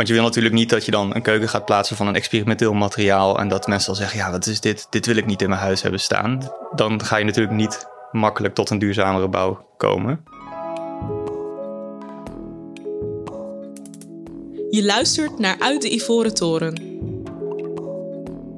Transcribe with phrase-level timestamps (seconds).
[0.00, 2.72] Want je wil natuurlijk niet dat je dan een keuken gaat plaatsen van een experimenteel
[2.72, 4.86] materiaal en dat mensen dan zeggen, ja, wat is dit?
[4.90, 6.52] Dit wil ik niet in mijn huis hebben staan.
[6.74, 10.24] Dan ga je natuurlijk niet makkelijk tot een duurzamere bouw komen.
[14.70, 17.00] Je luistert naar Uit de Ivoren Toren.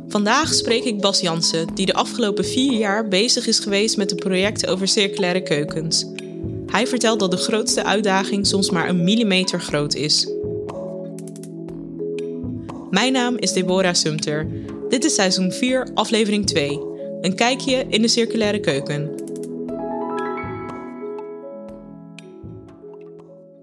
[0.08, 4.16] Vandaag spreek ik Bas Jansen, die de afgelopen vier jaar bezig is geweest met een
[4.16, 6.06] project over circulaire keukens.
[6.66, 10.31] Hij vertelt dat de grootste uitdaging soms maar een millimeter groot is.
[12.92, 14.46] Mijn naam is Deborah Sumter.
[14.88, 16.80] Dit is seizoen 4, aflevering 2.
[17.20, 19.14] Een kijkje in de circulaire keuken.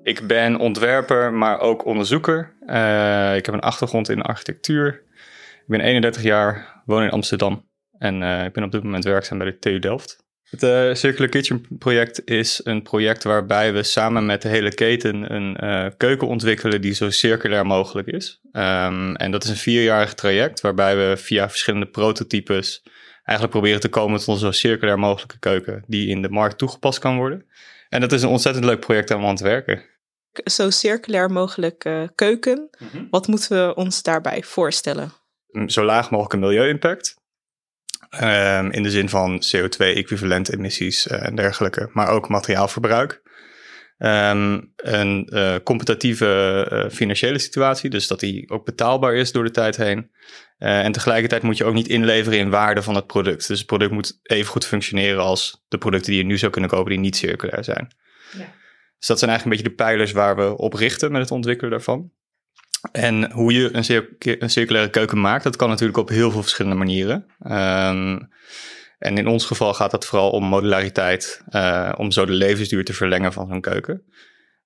[0.04, 2.56] Ik ben ontwerper, maar ook onderzoeker.
[2.62, 5.04] Uh, ik heb een achtergrond in architectuur.
[5.54, 7.66] Ik ben 31 jaar, woon in Amsterdam.
[7.98, 10.28] En uh, ik ben op dit moment werkzaam bij de TU Delft.
[10.50, 15.34] Het uh, Circular Kitchen project is een project waarbij we samen met de hele keten
[15.36, 18.42] een uh, keuken ontwikkelen die zo circulair mogelijk is.
[18.52, 22.84] Um, en dat is een vierjarig traject waarbij we via verschillende prototypes
[23.24, 27.00] eigenlijk proberen te komen tot een zo circulair mogelijke keuken die in de markt toegepast
[27.00, 27.46] kan worden.
[27.90, 29.84] En dat is een ontzettend leuk project om aan te werken.
[30.44, 33.08] Zo circulair mogelijk uh, keuken, mm -hmm.
[33.10, 35.12] wat moeten we ons daarbij voorstellen?
[35.66, 37.19] Zo laag mogelijk milieu-impact.
[38.14, 43.22] Um, in de zin van CO2-equivalent emissies uh, en dergelijke, maar ook materiaalverbruik.
[43.98, 49.52] Um, een uh, competitieve uh, financiële situatie, dus dat die ook betaalbaar is door de
[49.52, 50.12] tijd heen.
[50.58, 53.48] en tegelijkertijd moet je ook niet inleveren in waarde van het product.
[53.48, 56.70] Dus het product moet even goed functioneren als de producten die je nu zou kunnen
[56.70, 57.88] kopen die niet circulair zijn.
[58.32, 58.54] Ja.
[58.98, 61.72] Dus dat zijn eigenlijk een beetje de pijlers waar we op richten met het ontwikkelen
[61.72, 62.12] daarvan.
[62.92, 66.42] En hoe je een, cir een, circulaire keuken maakt, dat kan natuurlijk op heel veel
[66.42, 67.26] verschillende manieren.
[67.40, 68.30] Um,
[68.98, 72.94] en in ons geval gaat het vooral om modulariteit, uh, om zo de levensduur te
[72.94, 74.04] verlengen van zo'n keuken.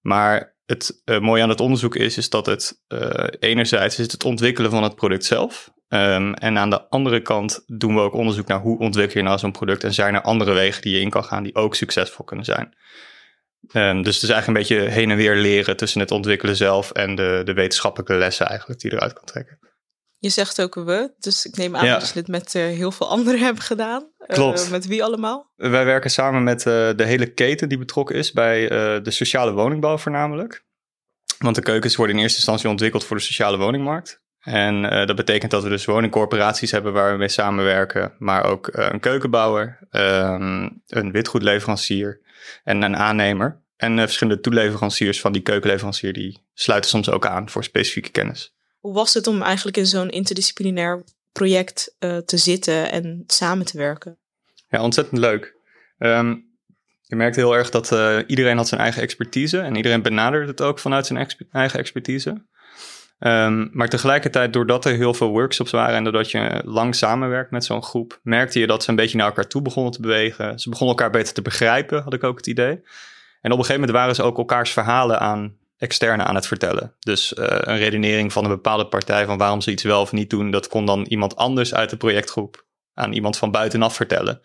[0.01, 4.23] Maar het uh, mooie aan het onderzoek is, is dat het uh, enerzijds is het
[4.23, 5.71] ontwikkelen van het product zelf.
[5.87, 9.39] Um, en aan de andere kant doen we ook onderzoek naar hoe ontwikkel je nou
[9.39, 12.25] zo'n product en zijn er andere wegen die je in kan gaan die ook succesvol
[12.25, 12.73] kunnen zijn.
[13.71, 16.91] Um, dus het is eigenlijk een beetje heen en weer leren tussen het ontwikkelen zelf
[16.91, 19.59] en de, de wetenschappelijke lessen eigenlijk die eruit kan trekken.
[20.17, 21.99] Je zegt ook we, dus ik neem aan ja.
[21.99, 24.11] dat je dit met uh, heel veel anderen hebben gedaan.
[24.27, 24.65] Klopt.
[24.65, 25.51] Uh, met wie allemaal?
[25.55, 28.67] Wij werken samen met uh, de hele keten die betrokken is bij
[29.01, 30.65] de sociale woningbouw voornamelijk.
[31.37, 34.21] Want de keukens worden in eerste instantie ontwikkeld voor de sociale woningmarkt.
[34.39, 38.99] En dat betekent dat we dus woningcorporaties hebben waar we mee samenwerken, maar ook een
[38.99, 42.21] keukenbouwer, um, een witgoedleverancier
[42.63, 43.61] en een aannemer.
[43.75, 48.53] En verschillende toeleveranciers van die keukenleverancier die sluiten soms ook aan voor specifieke kennis.
[48.79, 53.77] Hoe was het om eigenlijk in zo'n interdisciplinair project uh, te zitten en samen te
[53.77, 54.17] werken?
[54.69, 55.55] Ja, ontzettend leuk.
[55.97, 56.51] Um,
[57.01, 60.61] je merkt heel erg dat uh, iedereen had zijn eigen expertise en iedereen benadert het
[60.61, 62.45] ook vanuit zijn eigen expertise.
[63.19, 67.65] Um, maar tegelijkertijd, doordat er heel veel workshops waren en doordat je lang samenwerkt met
[67.65, 70.59] zo'n groep, merkte je dat ze een beetje naar elkaar toe begonnen te bewegen.
[70.59, 72.81] Ze begonnen elkaar beter te begrijpen, had ik ook het idee.
[73.41, 76.95] En op een gegeven moment waren ze ook elkaars verhalen aan externe aan het vertellen.
[76.99, 80.29] Dus uh, een redenering van een bepaalde partij van waarom ze iets wel of niet
[80.29, 84.41] doen, dat kon dan iemand anders uit de projectgroep aan iemand van buitenaf vertellen.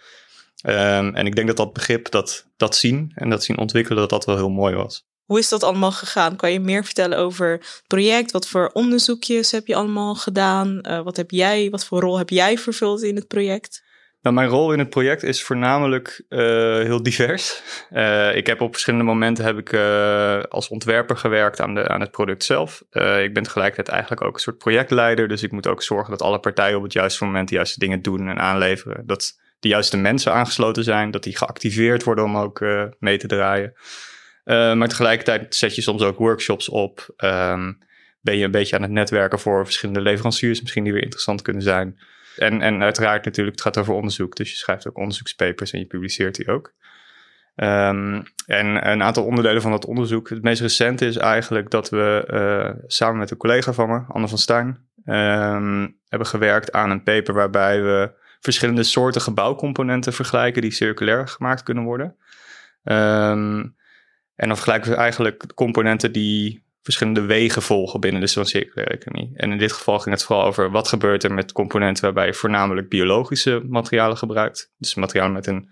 [0.67, 4.11] Um, en ik denk dat dat begrip, dat, dat zien en dat zien ontwikkelen, dat
[4.11, 5.08] dat wel heel mooi was.
[5.28, 6.37] Hoe is dat allemaal gegaan?
[6.37, 8.31] Kan je meer vertellen over het project?
[8.33, 10.78] Wat voor onderzoekjes heb je allemaal gedaan?
[10.83, 13.84] Uh, wat heb jij, wat voor rol heb jij vervuld in het project?
[14.22, 16.39] Nou, mijn rol in het project is voornamelijk uh,
[16.78, 17.62] heel divers.
[17.93, 19.75] Uh, ik heb op verschillende momenten heb ik
[20.50, 22.83] als ontwerper gewerkt aan, de, aan het product zelf.
[23.22, 25.28] ik ben tegelijkertijd eigenlijk ook een soort projectleider.
[25.28, 28.03] Dus ik moet ook zorgen dat alle partijen op het juiste moment de juiste dingen
[28.03, 29.06] doen en aanleveren.
[29.06, 32.60] Dat de juiste mensen aangesloten zijn, dat die geactiveerd worden om ook
[32.99, 33.75] mee te draaien.
[34.54, 37.14] Maar tegelijkertijd zet je soms ook workshops op.
[37.16, 37.78] Um,
[38.20, 41.62] ben je een beetje aan het netwerken voor verschillende leveranciers, misschien die weer interessant kunnen
[41.62, 41.98] zijn.
[42.36, 44.36] En, en uiteraard natuurlijk, het gaat over onderzoek.
[44.36, 46.72] Dus je schrijft ook onderzoekspapers en je publiceert die ook.
[47.56, 50.28] Um, en een aantal onderdelen van dat onderzoek.
[50.28, 54.28] Het meest recente is eigenlijk dat we uh, samen met een collega van me, Anne
[54.28, 54.66] van Stijn,
[55.04, 61.62] um, hebben gewerkt aan een paper waarbij we verschillende soorten gebouwcomponenten vergelijken die circulair gemaakt
[61.62, 62.16] kunnen worden.
[62.84, 63.77] Um,
[64.39, 69.31] en dan vergelijken we eigenlijk componenten die verschillende wegen volgen binnen de circulaire economie.
[69.35, 72.35] En in dit geval ging het vooral over wat gebeurt er met componenten waarbij je
[72.35, 74.73] voornamelijk biologische materialen gebruikt.
[74.77, 75.71] Dus materialen met een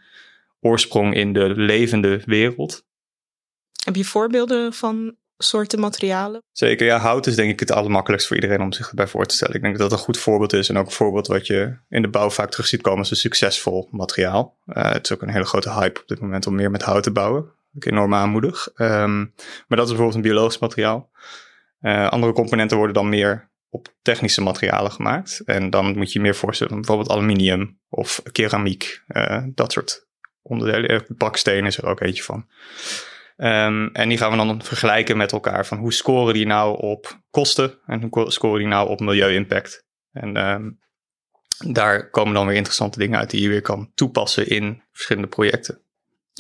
[0.61, 2.85] oorsprong in de levende wereld.
[3.85, 6.43] Heb je voorbeelden van soorten materialen?
[6.53, 6.99] Zeker, ja.
[6.99, 9.55] Hout is denk ik het allermakkelijkst voor iedereen om zich erbij voor te stellen.
[9.55, 12.03] Ik denk dat dat een goed voorbeeld is en ook een voorbeeld wat je in
[12.03, 14.59] de bouw vaak terug ziet komen als een succesvol materiaal.
[14.67, 17.03] Uh, het is ook een hele grote hype op dit moment om meer met hout
[17.03, 18.69] te bouwen ik enorm aanmoedig.
[18.76, 19.34] Um,
[19.67, 21.11] maar dat is bijvoorbeeld een biologisch materiaal.
[22.08, 25.43] andere componenten worden dan meer op technische materialen gemaakt.
[25.44, 29.02] En dan moet je meer voorstellen, bijvoorbeeld aluminium of keramiek,
[29.55, 30.06] dat soort
[30.43, 31.05] onderdelen.
[31.08, 32.46] Baksteen is er ook eentje van.
[33.37, 37.20] Um, en die gaan we dan vergelijken met elkaar van hoe scoren die nou op
[37.31, 39.84] kosten en hoe scoren die nou op milieu-impact.
[40.12, 40.81] En um,
[41.67, 45.81] daar komen dan weer interessante dingen uit die je weer kan toepassen in verschillende projecten.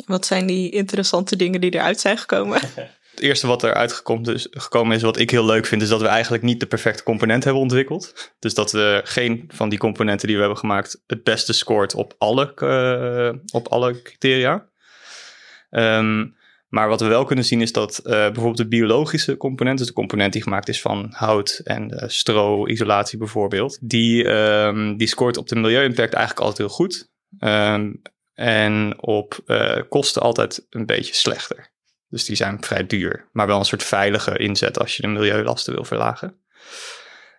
[0.04, 2.60] Wat zijn die interessante dingen die eruit zijn gekomen?
[3.16, 6.00] Het eerste wat eruit gekomen is, gekomen is, wat ik heel leuk vind, is dat
[6.00, 8.32] we eigenlijk niet de perfecte component hebben ontwikkeld.
[8.38, 12.14] Dus dat we geen van die componenten die we hebben gemaakt het beste scoort op
[12.18, 14.68] alle, uh, op alle criteria.
[15.70, 16.36] Um,
[16.68, 19.92] maar wat we wel kunnen zien is dat uh, bijvoorbeeld de biologische component, dus de
[19.92, 25.36] component die gemaakt is van hout en uh, stro, isolatie bijvoorbeeld, die, um, die scoort
[25.36, 27.10] op de milieu-impact eigenlijk altijd heel goed.
[27.38, 28.02] Um,
[28.36, 31.74] en op uh, kosten altijd een beetje slechter.
[32.08, 35.74] Dus die zijn vrij duur, maar wel een soort veilige inzet als je de milieulasten
[35.74, 36.40] wil verlagen.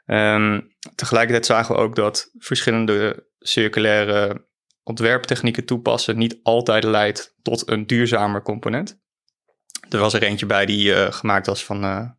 [0.06, 4.48] Um, tegelijkertijd zagen we ook dat verschillende circulaire
[4.84, 9.00] ontwerptechnieken toepassen niet altijd leidt tot een duurzamer component.
[9.90, 12.10] Er was er eentje bij die uh, gemaakt was van uh,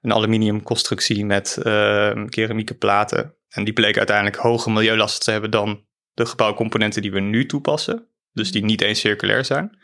[0.00, 3.36] een aluminiumconstructie met uh, keramieke platen.
[3.48, 8.06] En die bleek uiteindelijk hoge milieulasten te hebben dan de gebouwcomponenten die we nu toepassen.
[8.32, 9.78] Dus die niet eens circulair zijn.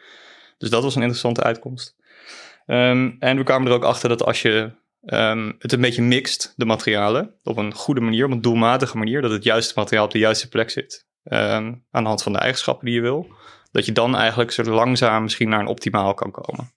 [0.59, 1.97] Dus dat was een interessante uitkomst.
[2.67, 4.71] Um, en we kwamen er ook achter dat als je
[5.05, 9.23] um, het een beetje mixt, de materialen, op een goede manier, op een doelmatige manier,
[9.23, 11.07] dat het juiste materiaal op de juiste plek zit.
[11.25, 13.29] Um, aan de hand van de eigenschappen die je wil.
[13.71, 16.73] Dat je dan eigenlijk zo langzaam misschien naar een optimaal kan komen.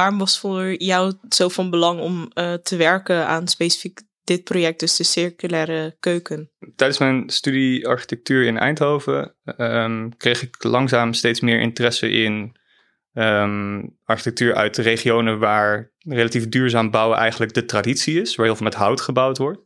[0.00, 4.80] Waarom was voor jou zo van belang om uh, te werken aan specifiek dit project,
[4.80, 6.50] dus de circulaire keuken?
[6.76, 12.56] Tijdens mijn studie architectuur in Eindhoven um, kreeg ik langzaam steeds meer interesse in
[13.12, 18.64] um, architectuur uit regionen waar relatief duurzaam bouwen eigenlijk de traditie is, waar heel veel
[18.64, 19.60] met hout gebouwd wordt.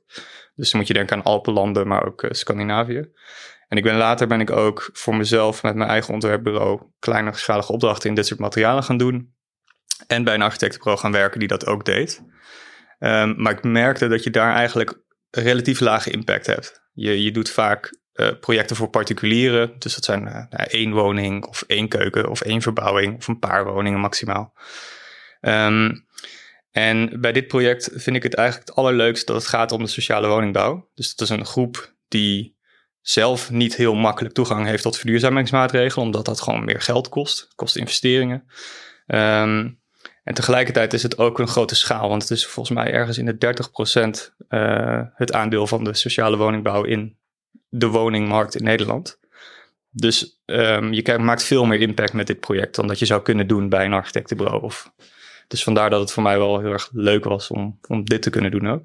[0.54, 3.10] Dus dan moet je denken aan Alpenlanden, maar ook uh, Scandinavië.
[3.68, 8.08] En ik ben later ben ik ook voor mezelf met mijn eigen ontwerpbureau kleinschalige opdrachten
[8.08, 9.33] in dit soort materialen gaan doen.
[10.06, 12.22] En bij een architectenbureau gaan werken die dat ook deed.
[12.98, 16.82] Um, maar ik merkte dat je daar eigenlijk relatief lage impact hebt.
[16.92, 19.78] Je, je doet vaak uh, projecten voor particulieren.
[19.78, 23.64] Dus dat zijn uh, één woning of één keuken of één verbouwing of een paar
[23.64, 24.54] woningen maximaal.
[25.40, 26.06] Um,
[26.70, 29.88] en bij dit project vind ik het eigenlijk het allerleukste dat het gaat om de
[29.88, 30.90] sociale woningbouw.
[30.94, 32.56] Dus dat is een groep die
[33.00, 37.48] zelf niet heel makkelijk toegang heeft tot verduurzamingsmaatregelen, omdat dat gewoon meer geld kost.
[37.54, 38.44] Kost investeringen.
[39.06, 39.82] Um,
[40.24, 43.24] en tegelijkertijd is het ook een grote schaal, want het is volgens mij ergens in
[43.24, 43.56] de
[44.30, 47.16] 30% uh, het aandeel van de sociale woningbouw in
[47.68, 49.18] de woningmarkt in Nederland.
[49.90, 53.46] Dus um, je maakt veel meer impact met dit project dan dat je zou kunnen
[53.46, 54.62] doen bij een architectenbureau.
[54.62, 54.92] Of,
[55.48, 58.30] dus vandaar dat het voor mij wel heel erg leuk was om, om dit te
[58.30, 58.82] kunnen doen ook.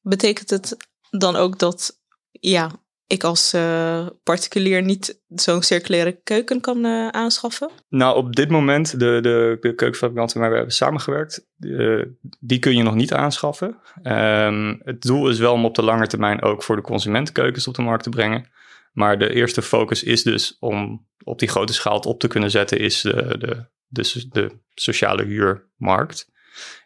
[0.00, 0.76] Betekent het
[1.10, 2.70] dan ook dat ja,
[3.12, 7.70] ik als uh, particulier niet zo'n circulaire keuken kan uh, aanschaffen?
[7.88, 12.04] Nou, op dit moment, de, de, de keukenfabrikanten waar we hebben samengewerkt, uh,
[12.40, 13.76] die kun je nog niet aanschaffen.
[14.02, 17.68] Um, het doel is wel om op de lange termijn ook voor de consument keukens
[17.68, 18.50] op de markt te brengen.
[18.92, 22.78] Maar de eerste focus is dus om op die grote schaal op te kunnen zetten,
[22.78, 26.30] is de, de, de sociale huurmarkt.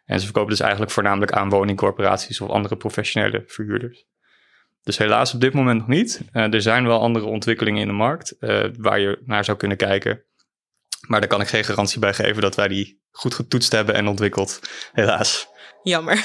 [0.04, 4.06] En ze verkopen dus eigenlijk voornamelijk aan woningcorporaties of andere professionele verhuurders.
[4.86, 6.20] Dus helaas op dit moment nog niet.
[6.32, 9.76] Uh, er zijn wel andere ontwikkelingen in de markt uh, waar je naar zou kunnen
[9.76, 10.22] kijken.
[11.00, 14.08] Maar daar kan ik geen garantie bij geven dat wij die goed getoetst hebben en
[14.08, 14.60] ontwikkeld.
[14.92, 15.48] Helaas.
[15.82, 16.14] Jammer.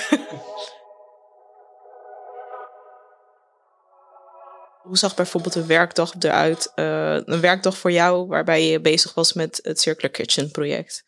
[4.88, 6.72] Hoe zag bijvoorbeeld een werkdag eruit?
[6.75, 11.06] Uh, een werkdag voor jou waarbij je bezig was met het Circular Kitchen project?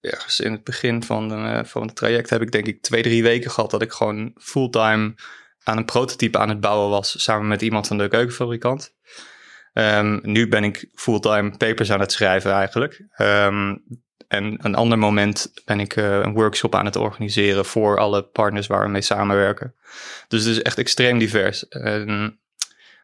[0.00, 3.22] Ergens in het begin van, de, van het traject heb ik denk ik twee, drie
[3.22, 5.14] weken gehad dat ik gewoon fulltime
[5.64, 8.94] aan een prototype aan het bouwen was samen met iemand van de keukenfabrikant.
[9.72, 13.06] Um, nu ben ik fulltime papers aan het schrijven eigenlijk.
[13.18, 13.84] Um,
[14.28, 18.66] en een ander moment ben ik uh, een workshop aan het organiseren voor alle partners
[18.66, 19.74] waar we mee samenwerken.
[20.28, 21.64] Dus het is echt extreem divers.
[21.68, 22.38] Um,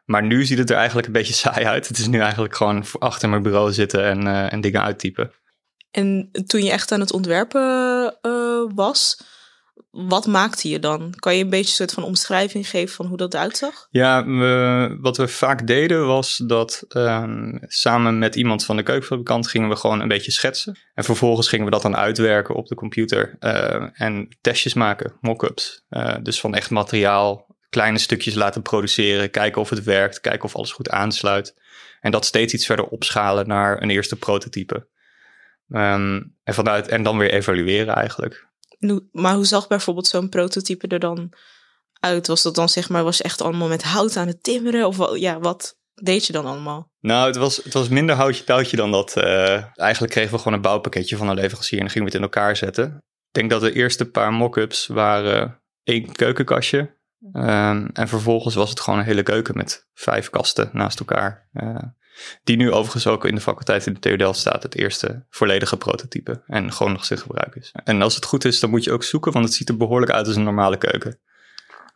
[0.04, 1.88] maar nu ziet het er eigenlijk een beetje saai uit.
[1.88, 5.32] Het is nu eigenlijk gewoon achter mijn bureau zitten en, uh, en dingen uittypen.
[5.90, 9.20] En toen je echt aan het ontwerpen uh, was,
[9.90, 11.14] wat maakte je dan?
[11.16, 13.86] Kan je een beetje een soort van omschrijving geven van hoe dat eruit zag?
[13.90, 19.48] Ja, we, wat we vaak deden was dat um, samen met iemand van de keukenfabrikant
[19.48, 20.78] gingen we gewoon een beetje schetsen.
[20.94, 25.84] En vervolgens gingen we dat dan uitwerken op de computer uh, en testjes maken, mock-ups.
[25.90, 30.54] Uh, dus van echt materiaal kleine stukjes laten produceren, kijken of het werkt, kijken of
[30.54, 31.54] alles goed aansluit.
[32.00, 34.86] En dat steeds iets verder opschalen naar een eerste prototype.
[35.70, 38.48] Ehm, en, vanuit, en dan weer evalueren eigenlijk.
[39.12, 41.32] Maar hoe zag bijvoorbeeld zo'n prototype er dan
[42.00, 42.26] uit?
[42.26, 44.86] Was dat dan zeg maar, was echt allemaal met hout aan het timmeren?
[44.86, 46.90] Of ja, wat deed je dan allemaal?
[47.00, 49.16] Nou, het was, het was minder houtje touwtje dan dat.
[49.16, 52.22] Uh, eigenlijk kregen we gewoon een bouwpakketje van een leverancier en gingen we het in
[52.22, 52.96] elkaar zetten.
[53.28, 56.98] Ik denk dat de eerste paar mock-ups waren één keukenkastje.
[57.32, 61.48] Um, en vervolgens was het gewoon een hele keuken met vijf kasten naast elkaar.
[61.52, 61.82] Uh,
[62.44, 65.76] die nu overigens ook in de faculteit in de TU Delft staat, het eerste volledige
[65.76, 66.42] prototype.
[66.46, 67.70] En gewoon nog steeds gebruik is.
[67.84, 70.12] En als het goed is, dan moet je ook zoeken, want het ziet er behoorlijk
[70.12, 71.20] uit als een normale keuken.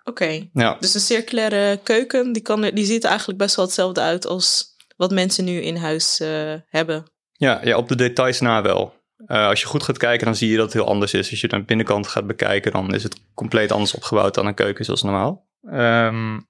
[0.04, 0.76] Oké, ja.
[0.80, 4.74] dus een circulaire keuken, die, kan, die ziet er eigenlijk best wel hetzelfde uit als
[4.96, 7.04] wat mensen nu in huis uh, hebben.
[7.32, 9.02] Ja, ja, op de details na wel.
[9.26, 11.30] Uh, als je goed gaat kijken, dan zie je dat het heel anders is.
[11.30, 14.84] Als je de binnenkant gaat bekijken, dan is het compleet anders opgebouwd dan een keuken
[14.84, 15.48] zoals normaal.
[15.72, 16.48] Um,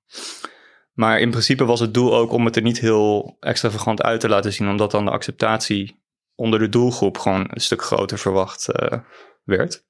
[0.94, 4.28] maar in principe was het doel ook om het er niet heel extravagant uit te
[4.28, 6.02] laten zien, omdat dan de acceptatie
[6.34, 8.98] onder de doelgroep gewoon een stuk groter verwacht uh,
[9.44, 9.84] werd.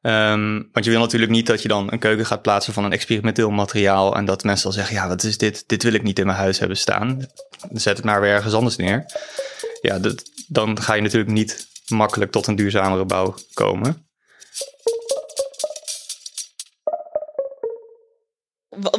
[0.00, 2.92] Um, want je wil natuurlijk niet dat je dan een keuken gaat plaatsen van een
[2.92, 5.64] experimenteel materiaal en dat mensen dan zeggen, ja, wat is dit?
[5.66, 7.26] Dit wil ik niet in mijn huis hebben staan.
[7.72, 9.04] Zet het maar weer ergens anders neer.
[9.80, 14.06] Ja, dat, dan ga je natuurlijk niet makkelijk tot een duurzamere bouw komen.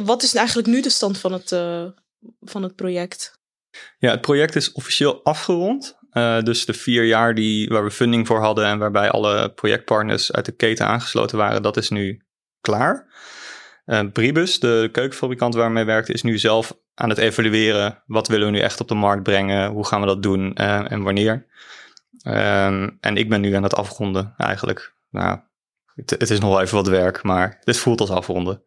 [0.04, 1.84] Wat is eigenlijk nu de stand van het, uh,
[2.40, 3.40] van het project?
[3.98, 5.98] Ja, het project is officieel afgerond.
[6.12, 10.32] Uh, dus de vier jaar die, waar we funding voor hadden en waarbij alle projectpartners
[10.32, 12.22] uit de keten aangesloten waren, dat is nu
[12.60, 13.12] klaar.
[13.86, 18.02] Uh, Bribus, de keukenfabrikant waar we mee is nu zelf aan het evalueren.
[18.06, 19.70] Wat willen we nu echt op de markt brengen?
[19.70, 21.46] Hoe gaan we dat doen en wanneer?
[22.26, 24.94] Um, en ik ben nu aan het afronden eigenlijk.
[25.10, 25.38] Nou,
[25.94, 28.62] het, het, is nog wel even wat werk, maar dit voelt als afronden.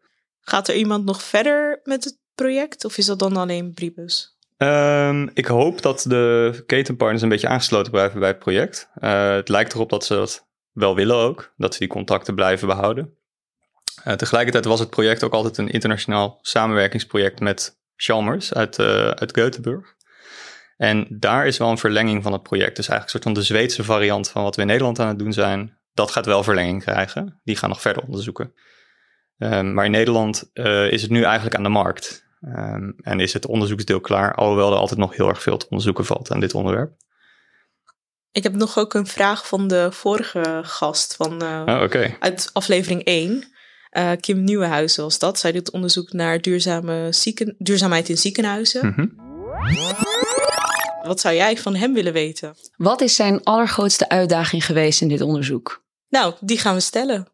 [0.50, 4.38] Gaat er iemand nog verder met het project of is dat dan alleen Bribus?
[4.58, 8.90] Um, ik hoop dat de ketenpartners een beetje aangesloten blijven bij het project.
[9.00, 12.68] Uh, het lijkt erop dat ze dat wel willen ook, dat ze die contacten blijven
[12.68, 13.18] behouden.
[14.06, 19.40] Uh, tegelijkertijd was het project ook altijd een internationaal samenwerkingsproject met Chalmers uit, uh, uit
[19.40, 19.96] Göteborg.
[20.78, 22.76] En daar is wel een verlenging van het project.
[22.76, 25.20] Dus eigenlijk een soort van de Zweedse variant van wat we in Nederland aan het
[25.20, 25.78] doen zijn.
[25.94, 27.42] Dat gaat wel verlenging krijgen.
[27.44, 28.54] Die gaan nog verder onderzoeken.
[29.38, 32.26] Um, maar in Nederland uh, is het nu eigenlijk aan de markt.
[32.42, 36.06] Um, en is het onderzoeksdeel klaar, alhoewel er altijd nog heel erg veel te onderzoeken
[36.06, 36.92] valt aan dit onderwerp.
[38.32, 42.18] Ik heb nog ook een vraag van de vorige gast van, uh, oh, okay.
[42.20, 43.32] uit aflevering 1.
[43.32, 43.42] Uh,
[44.12, 45.40] eh, Kim Nieuwenhuizen was dat.
[45.40, 48.86] Zij doet onderzoek naar duurzame zieken, duurzaamheid in ziekenhuizen.
[48.86, 49.26] Mm -hmm.
[51.04, 52.56] Wat zou jij van hem willen weten?
[52.76, 55.86] Wat is zijn allergrootste uitdaging geweest in dit onderzoek?
[56.10, 57.28] Nou, die gaan we stellen.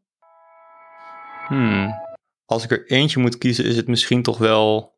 [1.53, 2.01] Hmm.
[2.45, 4.97] Als ik er eentje moet kiezen, is het misschien toch wel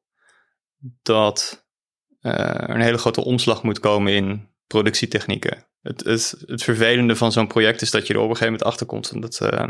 [1.01, 1.65] dat
[2.21, 5.67] uh, er een hele grote omslag moet komen in productietechnieken.
[5.81, 8.85] Het, het, vervelende van zo'n project is dat je er op een gegeven moment achter
[8.85, 9.21] komt.
[9.21, 9.67] Dat, uh,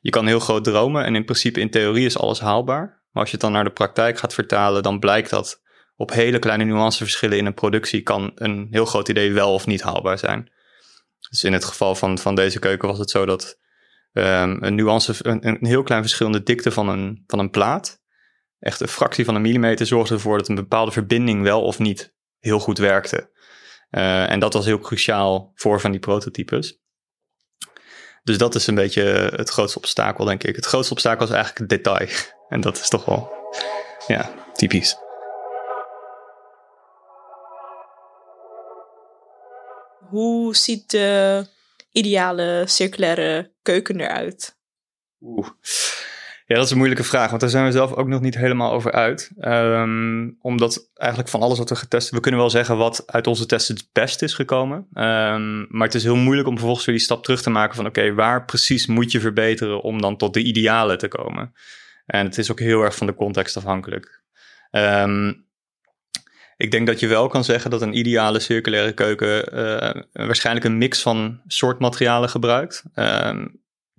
[0.00, 2.86] je kan heel groot dromen en in principe in theorie is alles haalbaar.
[3.10, 5.62] Maar als je het dan naar de praktijk gaat vertalen, dan blijkt dat
[5.96, 9.82] op hele kleine nuanceverschillen in een productie kan een heel groot idee wel of niet
[9.82, 10.52] haalbaar zijn.
[11.30, 13.58] Dus in het geval van, van deze keuken was het zo dat
[14.18, 17.50] um, een nuance, een, een, heel klein verschil in de dikte van een, van een
[17.50, 18.00] plaat,
[18.58, 22.14] echt een fractie van een millimeter, zorgde ervoor dat een bepaalde verbinding wel of niet
[22.38, 23.30] heel goed werkte.
[23.90, 26.80] Uh, en dat was heel cruciaal voor van die prototypes.
[28.22, 29.02] Dus dat is een beetje
[29.36, 30.56] het grootste obstakel, denk ik.
[30.56, 32.08] Het grootste obstakel is eigenlijk het detail.
[32.48, 33.32] En dat is toch wel,
[34.06, 34.96] ja, typisch.
[40.08, 41.46] Hoe ziet de
[41.98, 44.58] ideale circulaire keuken eruit?
[45.20, 45.48] Oeh.
[46.46, 48.72] Ja, dat is een moeilijke vraag, want daar zijn we zelf ook nog niet helemaal
[48.72, 49.30] over uit.
[49.40, 53.46] Um, omdat eigenlijk van alles wat we getest we kunnen wel zeggen wat uit onze
[53.46, 54.76] testen het best is gekomen.
[54.78, 57.86] Um, maar het is heel moeilijk om vervolgens weer die stap terug te maken van
[57.86, 61.52] oké, waar precies moet je verbeteren om dan tot de ideale te komen?
[62.06, 64.22] En het is ook heel erg van de context afhankelijk.
[64.70, 65.47] Um,
[66.58, 70.78] ik denk dat je wel kan zeggen dat een ideale circulaire keuken uh, waarschijnlijk een
[70.78, 72.82] mix van soortmaterialen gebruikt.
[72.94, 73.44] Uh,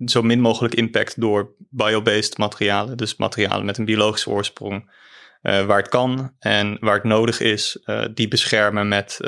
[0.04, 4.92] zo min mogelijk impact door biobased materialen, dus materialen met een biologische oorsprong,
[5.42, 9.18] uh, waar het kan en waar het nodig is, die beschermen met,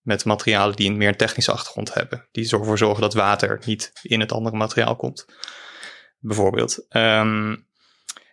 [0.00, 2.28] met materialen die een meer technische achtergrond hebben.
[2.32, 5.26] Die ervoor zorgen dat water niet in het andere materiaal komt,
[6.18, 6.86] bijvoorbeeld.
[6.88, 7.66] Um,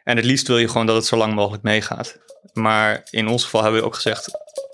[0.03, 2.19] en het liefst wil je gewoon dat het zo lang mogelijk meegaat.
[2.53, 4.29] Maar in ons geval hebben we ook gezegd,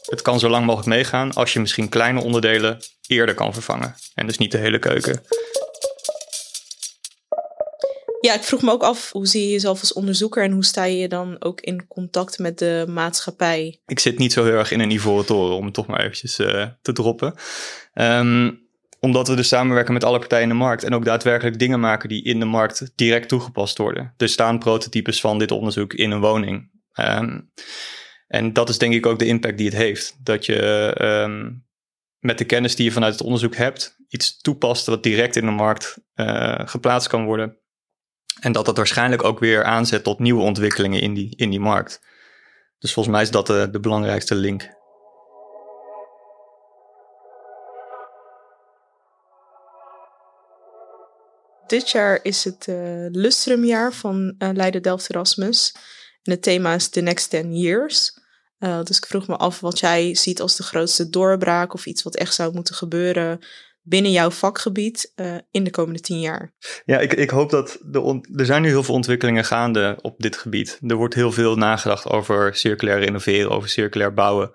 [0.10, 3.96] het kan zo lang mogelijk meegaan als je misschien kleine onderdelen eerder kan vervangen.
[4.16, 5.22] En dus niet de hele keuken.
[8.22, 10.84] Ja, ik vroeg me ook af, hoe zie je jezelf als onderzoeker en hoe sta
[10.84, 13.80] je dan ook in contact met de maatschappij?
[13.86, 16.40] Ik zit niet zo heel erg in een ivoren toren, om het toch maar eventjes
[16.40, 17.34] uh, te droppen.
[17.94, 18.68] Um,
[19.00, 22.10] omdat we dus samenwerken met alle partijen in de markt en ook daadwerkelijk dingen maken
[22.10, 24.14] die in de markt direct toegepast worden.
[24.18, 26.70] Er staan prototypes van dit onderzoek in een woning.
[26.98, 27.52] Um,
[28.28, 30.18] en dat is denk ik ook de impact die het heeft.
[30.24, 31.66] Dat je um,
[32.20, 35.52] met de kennis die je vanuit het onderzoek hebt, iets toepast wat direct in de
[35.52, 37.58] markt uh, geplaatst kan worden.
[38.40, 42.02] En dat dat waarschijnlijk ook weer aanzet tot nieuwe ontwikkelingen in die, in die markt.
[42.80, 44.76] Dus volgens mij is dat de, de belangrijkste link.
[51.68, 55.76] Dit jaar is het uh, Lustrumjaar van uh, Leiden Delft Erasmus.
[56.32, 58.20] Het thema is The Next 10 Years.
[58.60, 62.04] Uh, dus ik vroeg me af wat jij ziet als de grootste doorbraak of iets
[62.04, 63.40] wat echt zou moeten gebeuren
[63.82, 66.54] binnen jouw vakgebied uh, in de komende tien jaar?
[66.86, 70.38] Ja, ik, ik hoop dat de er zijn nu heel veel ontwikkelingen gaande op dit
[70.38, 70.80] gebied.
[70.88, 74.52] Er wordt heel veel nagedacht over circulair innoveren, over circulair bouwen.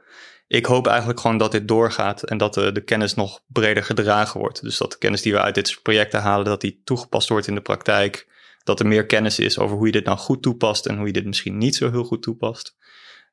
[0.46, 4.40] Ik hoop eigenlijk gewoon dat dit doorgaat en dat de, de kennis nog breder gedragen
[4.40, 4.62] wordt.
[4.62, 7.46] Dus dat de kennis die we uit dit soort projecten halen, dat die toegepast wordt
[7.46, 8.26] in de praktijk.
[8.64, 11.12] Dat er meer kennis is over hoe je dit nou goed toepast en hoe je
[11.12, 12.76] dit misschien niet zo heel goed toepast.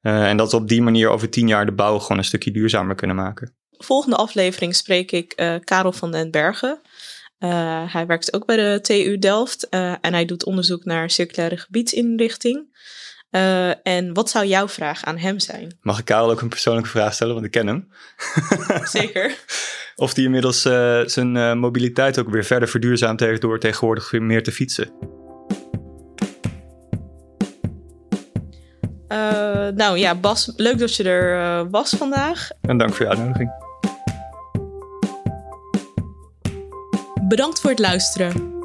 [0.02, 2.52] Uh, en dat we op die manier over tien jaar de bouw gewoon een stukje
[2.52, 6.80] duurzamer kunnen maken volgende aflevering spreek ik uh, Karel van den Bergen.
[7.40, 12.78] Uh, hij werkt ook bij de TU Delft en hij doet onderzoek naar circulaire gebiedsinrichting.
[13.84, 15.78] en wat zou jouw vraag aan hem zijn?
[15.82, 17.88] Mag ik Karel ook een persoonlijke vraag stellen, want ik ken hem.
[18.84, 19.38] Zeker.
[19.96, 20.62] of hij inmiddels
[21.06, 25.19] zijn mobiliteit ook weer verder verduurzaamd heeft door tegenwoordig weer meer te fietsen.
[29.76, 32.50] Nou ja, Bas, leuk dat je er was vandaag.
[32.62, 33.68] En dank voor je uitnodiging.
[37.28, 38.58] Bedankt voor het luisteren.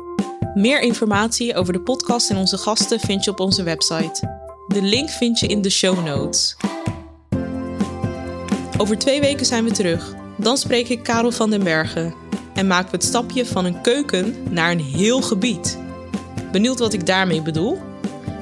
[0.55, 4.43] Meer informatie over de podcast en onze gasten vind je op onze website.
[4.69, 6.57] De link vind je in de show notes.
[8.79, 10.15] Over twee weken zijn we terug.
[10.37, 12.15] Dan spreek ik Karel van den Bergen
[12.55, 15.79] en maken we het stapje van een keuken naar een heel gebied.
[16.53, 17.81] Benieuwd wat ik daarmee bedoel?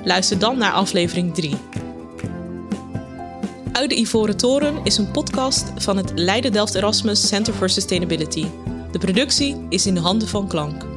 [0.05, 1.57] Luister dan naar aflevering 3.
[3.72, 8.46] Uit de Ivoren Toren is een podcast van het Leiden Delft Erasmus Center for Sustainability.
[8.90, 10.91] De productie is in de handen van Klank.